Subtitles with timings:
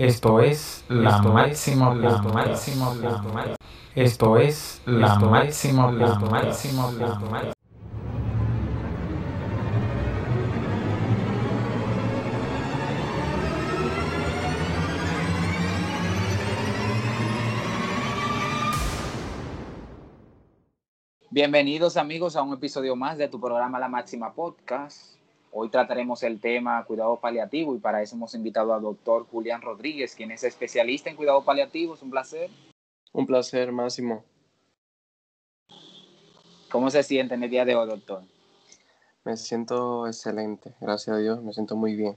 [0.00, 3.54] Esto es la máximo la máximo la
[3.94, 7.52] Esto es la máximo la máximo la
[21.28, 25.19] Bienvenidos amigos a un episodio más de tu programa La Máxima Podcast.
[25.52, 30.14] Hoy trataremos el tema cuidado paliativo y para eso hemos invitado al doctor Julián Rodríguez,
[30.14, 31.94] quien es especialista en cuidado paliativo.
[31.94, 32.50] Es un placer.
[33.12, 34.24] Un placer, Máximo.
[36.70, 38.22] ¿Cómo se siente en el día de hoy, doctor?
[39.24, 42.16] Me siento excelente, gracias a Dios, me siento muy bien.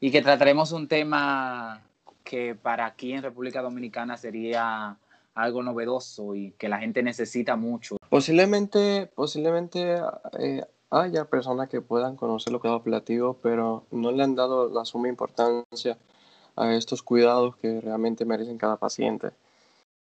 [0.00, 1.82] Y que trataremos un tema
[2.22, 4.98] que para aquí en República Dominicana sería
[5.34, 7.96] algo novedoso y que la gente necesita mucho.
[8.10, 9.98] Posiblemente, posiblemente
[10.38, 14.84] eh, haya personas que puedan conocer los cuidados paliativos, pero no le han dado la
[14.84, 15.98] suma importancia
[16.56, 19.30] a estos cuidados que realmente merecen cada paciente.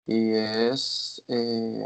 [0.06, 1.84] Y es, eh,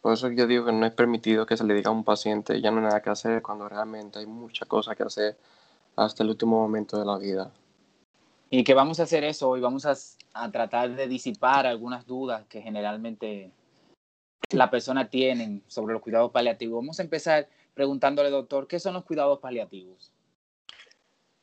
[0.00, 2.60] por eso yo digo que no es permitido que se le diga a un paciente
[2.60, 5.36] ya no hay nada que hacer cuando realmente hay muchas cosas que hacer
[5.96, 7.50] hasta el último momento de la vida.
[8.50, 9.94] Y que vamos a hacer eso hoy, vamos a,
[10.34, 13.50] a tratar de disipar algunas dudas que generalmente
[14.50, 16.80] la persona tiene sobre los cuidados paliativos.
[16.80, 20.10] Vamos a empezar preguntándole, doctor, ¿qué son los cuidados paliativos?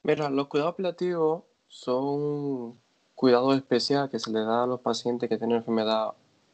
[0.02, 2.76] Mira, los cuidados paliativos son
[3.14, 6.14] cuidados especiales que se le da a los pacientes que tienen enfermedad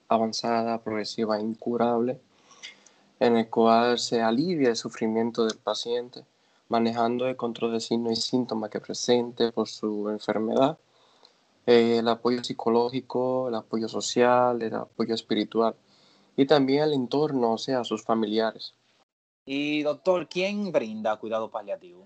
[0.09, 2.19] avanzada, progresiva, incurable,
[3.21, 6.25] en el cual se alivia el sufrimiento del paciente,
[6.67, 10.77] manejando el control de signos y síntomas que presente por su enfermedad,
[11.66, 15.73] eh, el apoyo psicológico, el apoyo social, el apoyo espiritual
[16.36, 18.73] y también el entorno, o sea, sus familiares.
[19.52, 22.05] Y doctor, ¿quién brinda cuidado paliativo?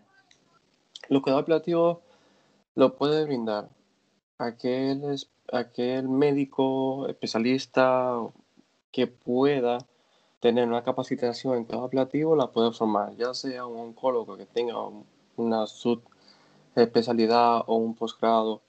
[1.09, 1.97] Los cuidados paliativos
[2.73, 3.67] lo puede brindar
[4.37, 5.03] aquel,
[5.51, 8.17] aquel médico especialista
[8.93, 9.79] que pueda
[10.39, 14.77] tener una capacitación en cuidado paliativo, la puede formar, ya sea un oncólogo que tenga
[15.35, 18.61] una subespecialidad o un posgrado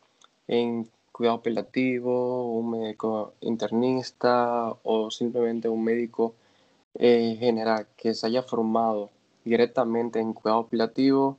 [0.49, 6.35] en cuidado paliativo, un médico internista o simplemente un médico
[6.95, 9.11] en general que se haya formado
[9.45, 11.39] directamente en cuidado apelativo,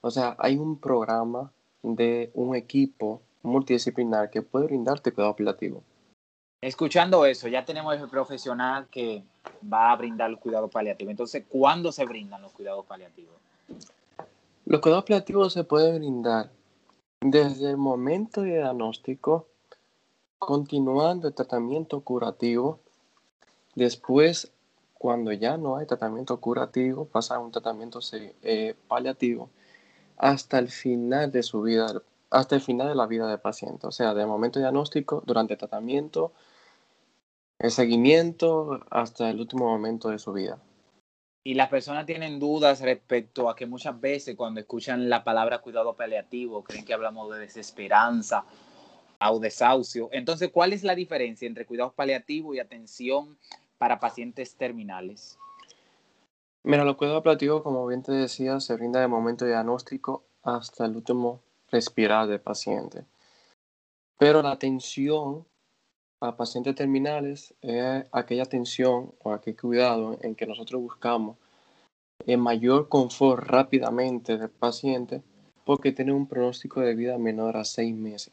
[0.00, 5.82] o sea, hay un programa de un equipo multidisciplinar que puede brindarte cuidado apelativo.
[6.62, 9.22] Escuchando eso, ya tenemos el profesional que
[9.70, 11.10] va a brindar el cuidado paliativo.
[11.10, 13.34] Entonces, ¿cuándo se brindan los cuidados paliativos?
[14.64, 16.50] Los cuidados paliativos se pueden brindar
[17.20, 19.46] desde el momento de diagnóstico,
[20.38, 22.78] continuando el tratamiento curativo,
[23.74, 24.50] después
[25.04, 28.00] cuando ya no hay tratamiento curativo, pasa a un tratamiento
[28.42, 29.50] eh, paliativo
[30.16, 32.00] hasta el final de su vida,
[32.30, 33.86] hasta el final de la vida del paciente.
[33.86, 36.32] O sea, de momento diagnóstico, durante el tratamiento,
[37.58, 40.56] el seguimiento, hasta el último momento de su vida.
[41.44, 45.96] Y las personas tienen dudas respecto a que muchas veces cuando escuchan la palabra cuidado
[45.96, 48.46] paliativo creen que hablamos de desesperanza
[49.20, 50.08] o desahucio.
[50.12, 53.36] Entonces, ¿cuál es la diferencia entre cuidados paliativos y atención
[53.78, 55.38] para pacientes terminales?
[56.62, 60.96] Mira, los cuidados paliativos, como bien te decía, se brinda de momento diagnóstico hasta el
[60.96, 61.40] último
[61.70, 63.04] respirar del paciente.
[64.18, 65.44] Pero la atención
[66.20, 71.36] a pacientes terminales es aquella atención o aquel cuidado en que nosotros buscamos
[72.26, 75.22] el mayor confort rápidamente del paciente
[75.64, 78.32] porque tiene un pronóstico de vida menor a seis meses.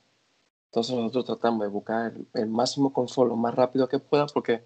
[0.68, 4.64] Entonces nosotros tratamos de buscar el, el máximo confort lo más rápido que pueda porque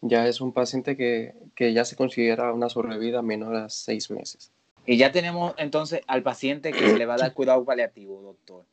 [0.00, 4.52] ya es un paciente que, que ya se considera una sobrevida menor a seis meses.
[4.86, 8.64] Y ya tenemos entonces al paciente que se le va a dar cuidado paliativo, doctor.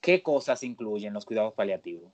[0.00, 2.12] ¿Qué cosas incluyen los cuidados paliativos?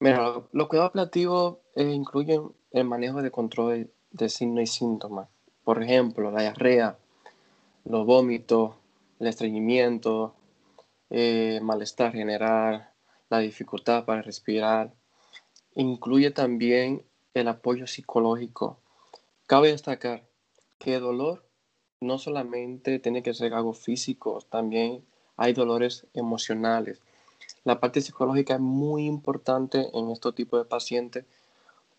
[0.00, 5.28] Mira, los cuidados paliativos eh, incluyen el manejo de control de signos y síntomas.
[5.64, 6.98] Por ejemplo, la diarrea,
[7.84, 8.74] los vómitos,
[9.20, 10.34] el estreñimiento,
[11.10, 12.90] eh, malestar general,
[13.28, 14.92] la dificultad para respirar,
[15.74, 17.04] incluye también
[17.34, 18.78] el apoyo psicológico.
[19.46, 20.24] Cabe destacar
[20.78, 21.44] que el dolor
[22.00, 25.04] no solamente tiene que ser algo físico, también
[25.36, 27.00] hay dolores emocionales.
[27.64, 31.24] La parte psicológica es muy importante en este tipo de pacientes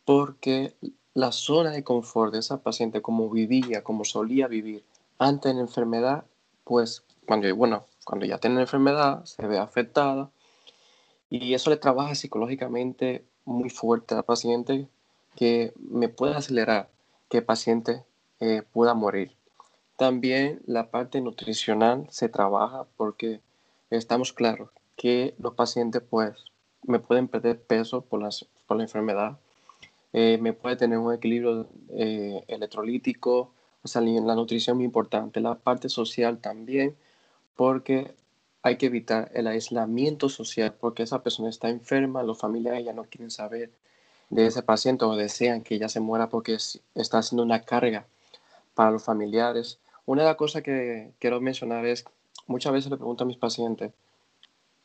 [0.06, 0.76] porque
[1.14, 4.84] la zona de confort de esa paciente, como vivía, como solía vivir
[5.18, 6.26] antes de la enfermedad,
[6.64, 10.30] pues cuando, bueno, cuando ya tiene la enfermedad se ve afectada
[11.30, 14.88] y eso le trabaja psicológicamente muy fuerte al paciente
[15.36, 16.90] que me puede acelerar
[17.30, 18.04] que el paciente
[18.40, 19.32] eh, pueda morir.
[19.98, 23.42] También la parte nutricional se trabaja porque
[23.90, 26.34] estamos claros que los pacientes pues
[26.84, 29.38] me pueden perder peso por, las, por la enfermedad,
[30.14, 33.52] eh, me puede tener un equilibrio eh, electrolítico,
[33.82, 36.96] o sea, la nutrición muy importante, la parte social también,
[37.56, 38.16] porque
[38.66, 43.04] hay que evitar el aislamiento social, porque esa persona está enferma, los familiares ya no
[43.04, 43.70] quieren saber
[44.32, 46.58] de ese paciente o desean que ya se muera porque
[46.96, 48.08] está haciendo una carga
[48.74, 49.78] para los familiares.
[50.08, 52.06] Una de las cosas que quiero mencionar es,
[52.48, 53.92] muchas veces le pregunto a mis pacientes,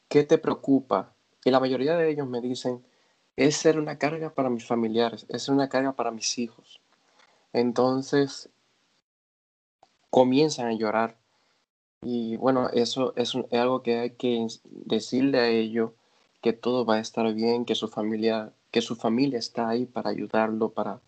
[0.09, 1.15] ¿qué te preocupa?
[1.43, 2.85] Y la mayoría de ellos me dicen,
[3.37, 6.83] es ser una carga para mis familiares, es ser una carga para mis hijos.
[7.55, 8.51] Entonces,
[10.11, 11.17] comienzan a llorar.
[12.03, 15.93] Y bueno, eso es, algo que hay que decirle a ellos,
[16.41, 20.11] que todo va a estar bien, que su familia, que su familia está ahí para
[20.11, 21.01] ayudarlo, para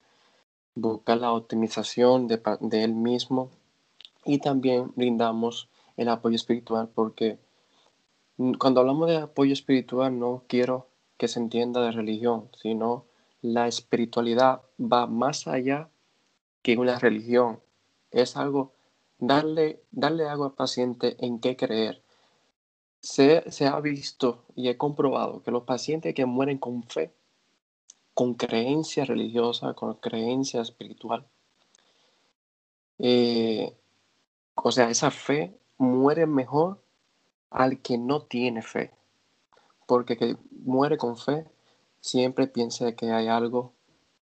[0.74, 3.50] buscar la optimización de, de él mismo.
[4.24, 7.38] Y también brindamos el apoyo espiritual porque
[8.58, 13.04] cuando hablamos de apoyo espiritual no quiero que se entienda de religión, sino
[13.40, 15.88] la espiritualidad va más allá
[16.62, 17.60] que una religión.
[18.10, 18.72] Es algo,
[19.22, 22.02] darle, darle algo al paciente en qué creer.
[23.00, 27.12] Se, se ha visto y he comprobado que los pacientes que mueren con fe,
[28.14, 31.26] con creencia religiosa, con creencia espiritual,
[32.98, 33.76] eh,
[34.54, 36.82] o sea, esa fe muere mejor
[37.50, 38.92] al que no tiene fe
[39.92, 41.44] porque que muere con fe
[42.00, 43.74] siempre piensa que hay algo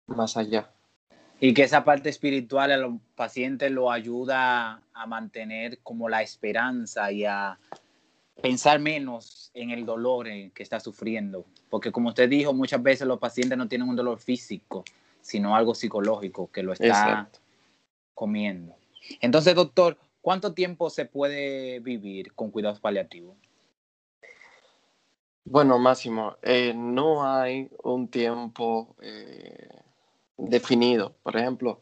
[0.05, 0.74] más allá.
[1.39, 7.11] Y que esa parte espiritual a los pacientes lo ayuda a mantener como la esperanza
[7.11, 7.59] y a
[8.41, 11.45] pensar menos en el dolor que está sufriendo.
[11.69, 14.83] Porque como usted dijo, muchas veces los pacientes no tienen un dolor físico,
[15.21, 17.29] sino algo psicológico que lo está
[18.13, 18.75] comiendo.
[19.21, 23.35] Entonces, doctor, ¿cuánto tiempo se puede vivir con cuidados paliativos?
[25.43, 29.69] Bueno, Máximo, eh, no hay un tiempo eh,
[30.37, 31.15] definido.
[31.23, 31.81] Por ejemplo,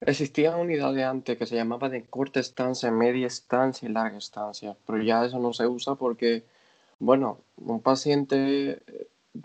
[0.00, 5.02] existían unidades antes que se llamaban de corta estancia, media estancia y larga estancia, pero
[5.02, 6.44] ya eso no se usa porque,
[6.98, 8.82] bueno, un paciente,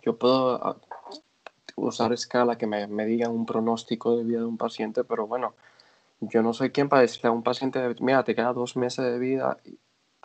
[0.03, 0.77] yo puedo ah,
[1.75, 5.53] usar escala que me, me digan un pronóstico de vida de un paciente, pero bueno,
[6.21, 9.19] yo no soy quien para decirle a un paciente, mira, te queda dos meses de
[9.19, 9.57] vida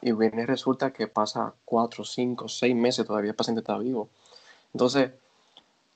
[0.02, 4.08] y viene resulta que pasa cuatro, cinco, seis meses todavía el paciente está vivo.
[4.72, 5.10] Entonces,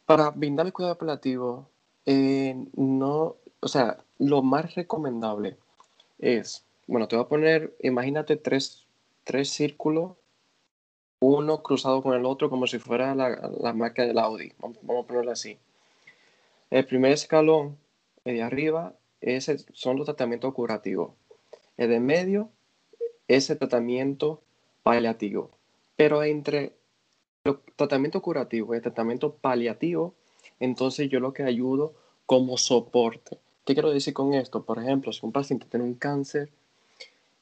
[0.07, 1.69] para brindar el cuidado apelativo,
[2.07, 5.57] eh, no, o sea, lo más recomendable
[6.19, 8.87] es, bueno, te voy a poner, imagínate tres,
[9.25, 10.13] tres círculos,
[11.21, 13.31] uno cruzado con el otro como si fuera la,
[13.61, 15.59] la marca del Audi, vamos, a ponerlo así.
[16.71, 17.79] El primer escalón,
[18.25, 21.13] el de arriba, ese son los tratamientos curativos.
[21.77, 22.51] El de medio
[23.29, 24.43] ese tratamiento
[24.83, 25.51] paliativo.
[25.97, 26.75] Pero entre
[27.45, 30.15] el tratamiento curativo el tratamiento paliativo,
[30.61, 31.93] entonces yo lo que ayudo
[32.25, 33.39] como soporte.
[33.67, 34.65] ¿Qué quiero decir con esto?
[34.65, 36.51] Por ejemplo, si un paciente tiene un cáncer,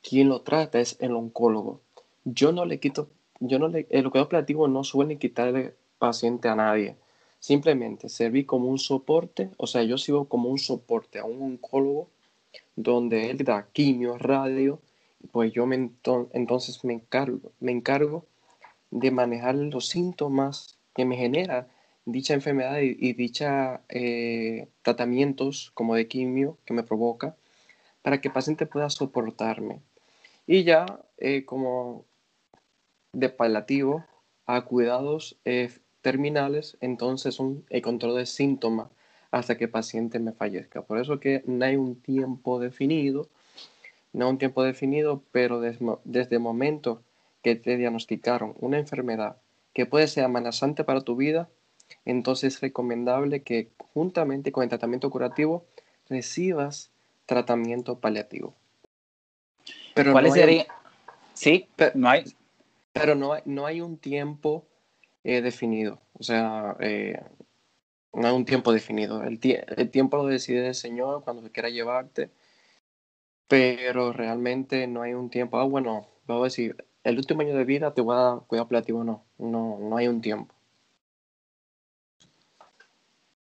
[0.03, 1.83] quien lo trata es el oncólogo.
[2.25, 6.57] Yo no le quito, yo no le, el cuidado paliativo no suele quitarle paciente a
[6.57, 6.97] nadie.
[7.39, 12.09] Simplemente serví como un soporte, o sea, yo sirvo como un soporte a un oncólogo
[12.75, 14.81] donde él da quimio, radio,
[15.31, 18.27] pues yo me entonces me encargo, me encargo
[18.93, 21.67] de manejar los síntomas que me genera
[22.05, 27.35] dicha enfermedad y, y dicha eh, tratamientos como de quimio que me provoca
[28.03, 29.81] para que el paciente pueda soportarme.
[30.47, 32.05] Y ya eh, como
[33.13, 34.05] de palativo
[34.47, 38.89] a cuidados eh, terminales, entonces un, el control de síntomas
[39.31, 40.83] hasta que el paciente me fallezca.
[40.83, 43.29] Por eso que no hay un tiempo definido
[44.13, 47.03] no un tiempo definido, pero desde, el momento
[47.43, 49.37] que te diagnosticaron una enfermedad
[49.73, 51.49] que puede ser amenazante para tu vida,
[52.05, 55.67] entonces es recomendable que juntamente con el tratamiento curativo
[56.09, 56.91] recibas
[57.27, 58.55] tratamiento paliativo.
[59.95, 60.67] Pero ¿Cuál no sería?
[61.35, 62.25] sí, pero, no hay.
[62.93, 64.67] Pero no hay, no hay un tiempo
[65.25, 66.01] eh, definido.
[66.19, 67.21] O sea, eh,
[68.13, 69.23] no hay un tiempo definido.
[69.23, 72.31] El, el, tiempo lo decide el Señor cuando quiera llevarte
[73.53, 75.59] pero realmente no hay un tiempo.
[75.59, 78.69] Ah, bueno, vamos a decir, el último año de vida te voy a dar cuidado
[78.69, 80.55] paliativo, no, no, no hay un tiempo.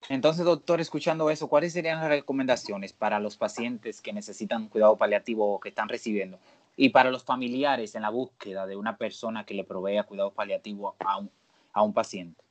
[0.08, 5.54] Entonces, doctor, escuchando eso, ¿cuáles serían las recomendaciones para los pacientes que necesitan cuidado paliativo
[5.54, 6.38] o que están recibiendo?
[6.76, 10.94] Y para los familiares en la búsqueda de una persona que le provea cuidado paliativo
[10.98, 11.30] a un,
[11.72, 12.42] a un paciente.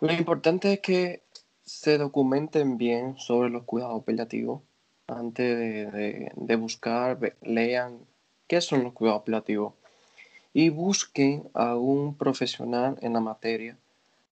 [0.00, 1.22] Lo importante es que
[1.64, 4.62] se documenten bien sobre los cuidados paliativos
[5.06, 7.98] antes de, buscar, lean
[8.48, 9.74] qué son los cuidados paliativos
[10.52, 13.78] y busquen a un profesional en la materia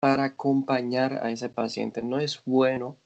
[0.00, 2.02] para acompañar a ese paciente.
[2.02, 2.96] No es bueno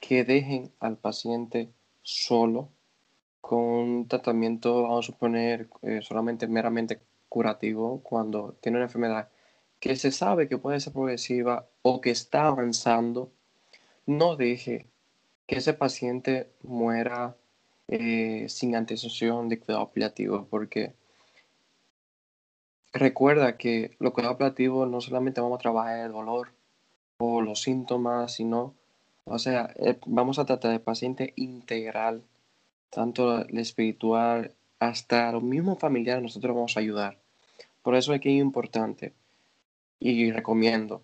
[0.00, 1.68] que dejen al paciente
[2.02, 2.70] solo
[3.40, 9.28] con un tratamiento, vamos a suponer, eh, solamente meramente curativo cuando tiene una enfermedad
[9.80, 13.30] que se sabe que puede ser progresiva o que está avanzando,
[14.06, 14.86] no deje
[15.46, 17.36] que ese paciente muera
[17.88, 20.92] eh, sin antecesión de cuidado paliativo, porque
[22.92, 26.52] recuerda que los cuidados paliativos no solamente vamos a trabajar el dolor
[27.18, 28.74] o los síntomas, sino,
[29.24, 32.22] o sea, eh, vamos a tratar de paciente integral,
[32.90, 37.18] tanto el espiritual hasta los mismos familiares, nosotros vamos a ayudar.
[37.82, 39.14] Por eso es que es importante
[39.98, 41.02] y recomiendo,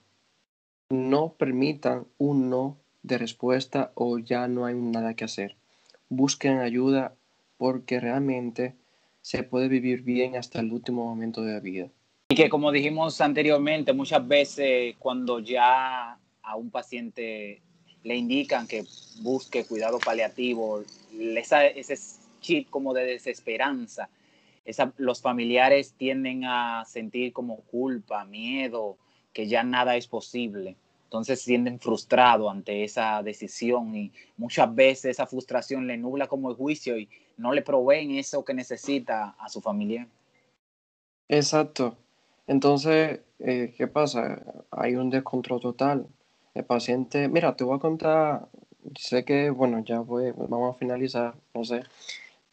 [0.91, 5.57] no permitan un no de respuesta o ya no hay nada que hacer.
[6.17, 7.15] Busquen ayuda
[7.57, 8.75] porque realmente
[9.21, 11.89] se puede vivir bien hasta el último momento de la vida.
[12.29, 17.63] Y que como dijimos anteriormente, muchas veces cuando ya a un paciente
[18.03, 18.85] le indican que
[19.23, 21.95] busque cuidado paliativo, ese
[22.41, 24.09] chip como de desesperanza,
[24.99, 28.99] los familiares tienden a sentir como culpa, miedo,
[29.33, 30.77] que ya nada es posible.
[31.15, 36.51] Entonces se sienten frustrados ante esa decisión y muchas veces esa frustración le nubla como
[36.51, 40.09] el juicio y no le proveen eso que necesita a su familia.
[41.29, 41.97] Exacto.
[42.49, 44.43] Entonces, eh, ¿qué pasa?
[44.73, 46.09] Hay un descontrol total.
[46.53, 48.49] El paciente, mira, te voy a contar,
[48.99, 51.85] sé que, bueno, ya voy, vamos a finalizar, no sé,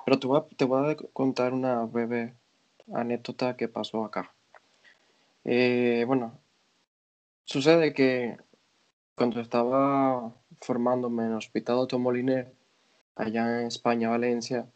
[0.06, 2.36] pero te voy a, te voy a contar una breve
[2.94, 4.32] anécdota que pasó acá.
[5.46, 6.38] Eh, bueno,
[7.46, 8.38] sucede que
[9.16, 12.00] cuando estaba formándome en el Hospital Otto
[13.16, 14.68] allá en España, Valencia,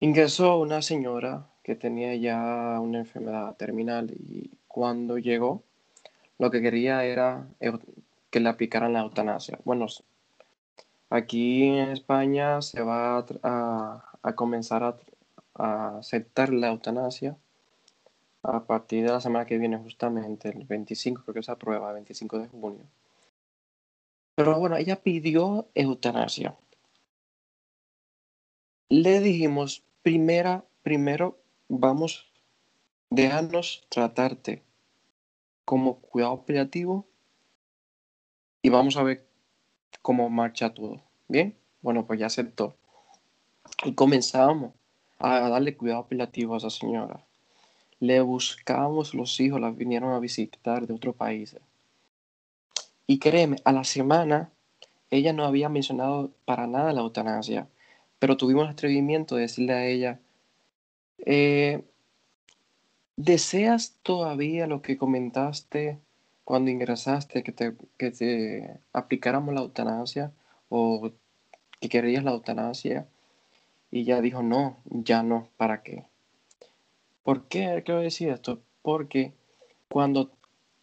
[0.00, 5.62] ingresó una señora que tenía ya una enfermedad terminal y cuando llegó,
[6.38, 7.46] lo que quería era
[8.30, 9.58] que le aplicaran la eutanasia.
[9.64, 9.86] Bueno,
[11.10, 14.82] aquí en España se va a, comenzar
[15.54, 17.36] a, aceptar la eutanasia
[18.44, 21.94] a partir de la semana que viene, justamente el 25, creo que se aprueba, el
[21.94, 22.84] 25 de junio.
[24.36, 26.56] Pero bueno, ella pidió eutanasia
[28.88, 32.30] le dijimos, primera, primero vamos,
[33.10, 34.62] déjanos tratarte
[35.64, 37.06] como cuidado paliativo
[38.62, 39.26] y vamos a ver
[40.02, 41.02] cómo marcha todo.
[41.26, 41.56] ¿Bien?
[41.80, 42.76] Bueno, pues ya aceptó.
[43.84, 44.72] Y comenzamos
[45.18, 47.24] a darle cuidado paliativo a esa señora.
[48.04, 51.60] Le buscamos los hijos, la vinieron a visitar de otros países.
[53.06, 54.50] Y créeme, a la semana
[55.10, 57.68] ella no había mencionado para nada la eutanasia
[58.24, 60.18] pero tuvimos el atrevimiento de decirle a ella,
[61.26, 61.84] eh,
[63.16, 65.98] ¿deseas todavía lo que comentaste
[66.42, 70.32] cuando ingresaste, que te, que te aplicáramos la eutanasia
[70.70, 71.12] o
[71.80, 73.06] que querías la eutanasia?
[73.90, 76.06] Y ella dijo, no, ya no, ¿para qué?
[77.24, 78.62] ¿Por qué quiero decir esto?
[78.82, 79.32] Porque
[79.88, 80.30] cuando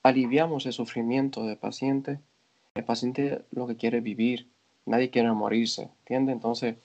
[0.03, 2.19] aliviamos el sufrimiento del paciente,
[2.73, 4.49] el paciente lo que quiere es vivir,
[4.85, 6.33] nadie quiere morirse, ¿entiendes?
[6.33, 6.75] Entonces,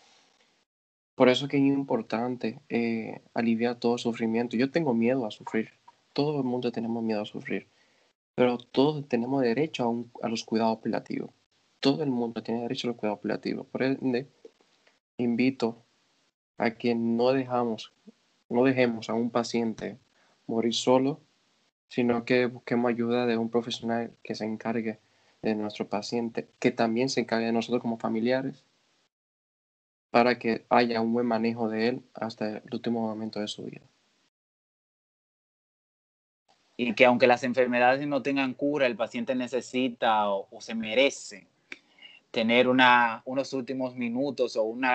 [1.14, 4.58] por eso es que es importante eh, aliviar todo sufrimiento.
[4.58, 5.70] Yo tengo miedo a sufrir.
[6.12, 7.68] Todo el mundo tenemos miedo a sufrir.
[8.34, 11.30] Pero todos tenemos derecho a, los cuidados paliativos.
[11.80, 13.66] Todo el mundo tiene derecho a los cuidados paliativos.
[13.66, 14.28] Por ende,
[15.16, 15.82] invito
[16.58, 17.94] a que no dejamos,
[18.48, 19.98] no dejemos a un paciente
[20.46, 21.20] morir solo,
[21.88, 24.98] sino que busquemos ayuda de un profesional que se encargue
[25.42, 28.64] de nuestro paciente, que también se encargue de nosotros como familiares
[30.10, 33.82] para que haya un buen manejo de él hasta el último momento de su vida.
[36.78, 41.46] Y que aunque las enfermedades no tengan cura, el paciente necesita o, se merece
[42.30, 44.86] tener unos últimos minutos o un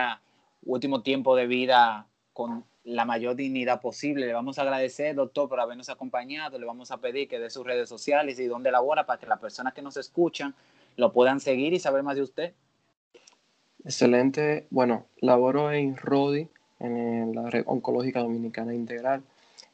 [0.63, 4.25] último tiempo de vida con la mayor dignidad posible.
[4.25, 6.57] Le vamos a agradecer, doctor, por habernos acompañado.
[6.57, 9.39] Le vamos a pedir que dé sus redes sociales y dónde labora para que las
[9.39, 10.55] personas que nos escuchan
[10.97, 12.53] lo puedan seguir y saber más de usted.
[13.83, 14.67] Excelente.
[14.69, 16.47] Bueno, laboro en RODI,
[16.79, 19.23] en la Red Oncológica Dominicana Integral,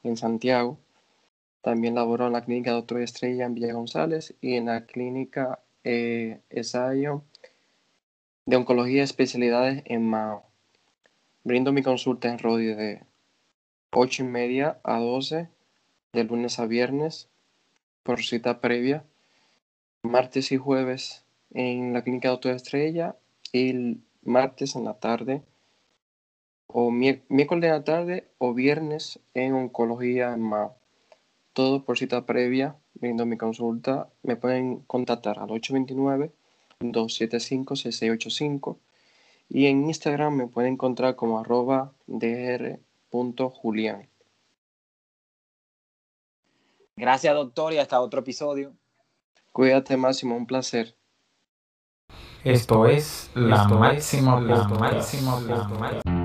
[0.04, 0.78] en Santiago.
[1.62, 6.40] También laboro en la clínica Doctor Estrella en Villa González y en la clínica eh,
[6.50, 7.24] Ensayo
[8.46, 10.46] de Oncología Especialidades en Mao.
[11.48, 13.04] Brindo mi consulta en RODI de
[13.92, 15.48] 8 y media a 12,
[16.12, 17.30] de lunes a viernes,
[18.04, 19.06] por cita previa.
[20.04, 21.24] Martes y jueves
[21.54, 23.16] en la clínica Doctor Estrella
[23.54, 25.42] el martes en la tarde
[26.68, 30.76] o miércoles de la tarde o viernes en Oncología en MAO.
[31.54, 35.48] Todo por cita previa, viendo mi consulta, me pueden contactar al
[36.82, 38.80] 829-275-6685
[39.50, 44.10] y en Instagram me pueden encontrar como arroba dr.julián.
[46.96, 48.74] Gracias, doctor, y hasta otro episodio.
[49.52, 50.96] Cuídate, Máximo, un placer.
[52.44, 56.17] Esto es la máximo, la máximo, la máximo.